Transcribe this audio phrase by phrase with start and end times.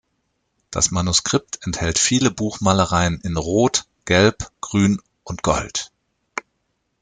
[0.71, 5.91] Das Manuskript enthält viele Buchmalereien in Rot, Gelb, Grün und Gold.